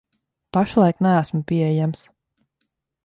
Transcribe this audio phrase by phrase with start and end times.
[0.57, 2.01] Pašlaik neesmu pieejams.